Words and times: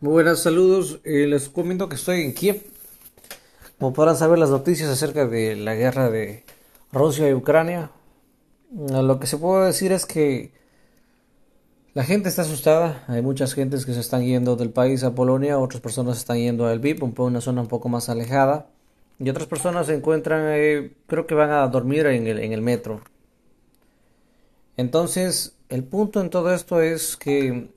Muy 0.00 0.12
buenas 0.12 0.38
saludos. 0.38 1.00
Eh, 1.02 1.26
les 1.26 1.48
comento 1.48 1.88
que 1.88 1.96
estoy 1.96 2.20
en 2.20 2.32
Kiev. 2.32 2.62
Como 3.80 3.92
podrán 3.92 4.16
saber 4.16 4.38
las 4.38 4.48
noticias 4.48 4.88
acerca 4.88 5.26
de 5.26 5.56
la 5.56 5.74
guerra 5.74 6.08
de 6.08 6.44
Rusia 6.92 7.28
y 7.28 7.34
Ucrania, 7.34 7.90
eh, 8.70 9.02
lo 9.02 9.18
que 9.18 9.26
se 9.26 9.38
puede 9.38 9.66
decir 9.66 9.90
es 9.90 10.06
que 10.06 10.52
la 11.94 12.04
gente 12.04 12.28
está 12.28 12.42
asustada. 12.42 13.02
Hay 13.08 13.22
muchas 13.22 13.54
gentes 13.54 13.84
que 13.84 13.92
se 13.92 13.98
están 13.98 14.24
yendo 14.24 14.54
del 14.54 14.70
país 14.70 15.02
a 15.02 15.16
Polonia, 15.16 15.58
otras 15.58 15.80
personas 15.80 16.18
están 16.18 16.38
yendo 16.38 16.68
a 16.68 16.74
Lviv, 16.76 17.02
una 17.18 17.40
zona 17.40 17.62
un 17.62 17.68
poco 17.68 17.88
más 17.88 18.08
alejada, 18.08 18.70
y 19.18 19.28
otras 19.28 19.48
personas 19.48 19.88
se 19.88 19.96
encuentran, 19.96 20.44
eh, 20.46 20.92
creo 21.08 21.26
que 21.26 21.34
van 21.34 21.50
a 21.50 21.66
dormir 21.66 22.06
en 22.06 22.28
el, 22.28 22.38
en 22.38 22.52
el 22.52 22.62
metro. 22.62 23.00
Entonces, 24.76 25.56
el 25.68 25.82
punto 25.82 26.20
en 26.20 26.30
todo 26.30 26.54
esto 26.54 26.80
es 26.80 27.16
que 27.16 27.76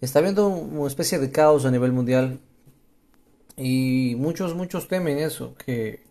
Está 0.00 0.20
habiendo 0.20 0.48
una 0.48 0.88
especie 0.88 1.18
de 1.18 1.30
caos 1.30 1.66
a 1.66 1.70
nivel 1.70 1.92
mundial 1.92 2.40
y 3.56 4.14
muchos, 4.16 4.54
muchos 4.54 4.88
temen 4.88 5.18
eso, 5.18 5.54
que, 5.56 6.02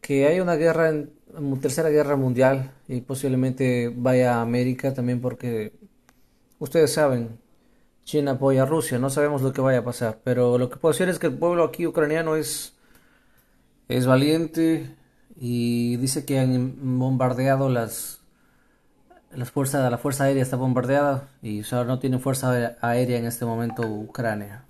que 0.00 0.26
hay 0.26 0.38
una 0.38 0.54
guerra, 0.54 0.92
una 1.36 1.60
tercera 1.60 1.88
guerra 1.88 2.14
mundial 2.14 2.70
y 2.86 3.00
posiblemente 3.00 3.92
vaya 3.94 4.36
a 4.36 4.42
América 4.42 4.94
también 4.94 5.20
porque 5.20 5.72
ustedes 6.60 6.92
saben, 6.92 7.40
China 8.04 8.32
apoya 8.32 8.62
a 8.62 8.66
Rusia, 8.66 9.00
no 9.00 9.10
sabemos 9.10 9.42
lo 9.42 9.52
que 9.52 9.60
vaya 9.60 9.80
a 9.80 9.84
pasar, 9.84 10.20
pero 10.22 10.56
lo 10.56 10.70
que 10.70 10.76
puedo 10.76 10.92
decir 10.92 11.08
es 11.08 11.18
que 11.18 11.26
el 11.26 11.36
pueblo 11.36 11.64
aquí 11.64 11.88
ucraniano 11.88 12.36
es, 12.36 12.74
es 13.88 14.06
valiente 14.06 14.94
y 15.34 15.96
dice 15.96 16.24
que 16.24 16.38
han 16.38 16.98
bombardeado 17.00 17.68
las 17.68 18.20
la 19.32 19.44
fuerza 19.44 20.24
aérea 20.24 20.42
está 20.42 20.56
bombardeada 20.56 21.28
y 21.42 21.62
no 21.72 21.98
tiene 21.98 22.18
fuerza 22.18 22.76
aérea 22.80 23.18
en 23.18 23.26
este 23.26 23.44
momento 23.44 23.82
Ucrania. 23.82 24.64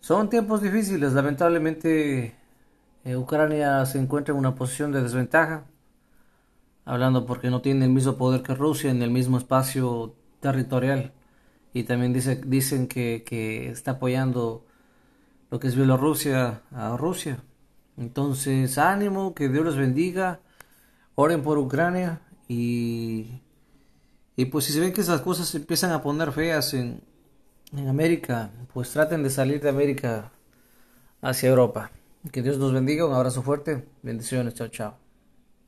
Son 0.00 0.30
tiempos 0.30 0.62
difíciles, 0.62 1.12
lamentablemente 1.12 2.34
eh, 3.04 3.16
Ucrania 3.16 3.84
se 3.86 3.98
encuentra 3.98 4.32
en 4.32 4.38
una 4.38 4.54
posición 4.54 4.92
de 4.92 5.02
desventaja, 5.02 5.64
hablando 6.84 7.26
porque 7.26 7.50
no 7.50 7.60
tiene 7.60 7.84
el 7.84 7.90
mismo 7.90 8.16
poder 8.16 8.42
que 8.42 8.54
Rusia 8.54 8.90
en 8.90 9.02
el 9.02 9.10
mismo 9.10 9.36
espacio 9.36 10.14
territorial 10.40 11.12
y 11.74 11.84
también 11.84 12.12
dice, 12.12 12.40
dicen 12.44 12.88
que, 12.88 13.22
que 13.26 13.68
está 13.68 13.92
apoyando 13.92 14.64
lo 15.50 15.60
que 15.60 15.68
es 15.68 15.76
Bielorrusia 15.76 16.62
a 16.72 16.96
Rusia. 16.96 17.38
Entonces, 17.96 18.78
ánimo, 18.78 19.34
que 19.34 19.48
Dios 19.48 19.64
los 19.64 19.76
bendiga, 19.76 20.40
oren 21.14 21.42
por 21.42 21.58
Ucrania 21.58 22.20
y, 22.50 23.42
y 24.36 24.46
pues 24.46 24.64
si 24.64 24.72
se 24.72 24.80
ven 24.80 24.92
que 24.92 25.00
esas 25.02 25.20
cosas 25.20 25.48
se 25.48 25.58
empiezan 25.58 25.92
a 25.92 26.02
poner 26.02 26.32
feas 26.32 26.74
en, 26.74 27.02
en 27.76 27.88
América, 27.88 28.52
pues 28.74 28.90
traten 28.92 29.22
de 29.22 29.30
salir 29.30 29.60
de 29.62 29.70
América 29.70 30.32
hacia 31.22 31.50
Europa. 31.50 31.92
Que 32.32 32.42
Dios 32.42 32.58
nos 32.58 32.72
bendiga, 32.72 33.06
un 33.06 33.14
abrazo 33.14 33.42
fuerte, 33.42 33.86
bendiciones, 34.02 34.54
chao, 34.54 34.68
chao. 34.68 35.09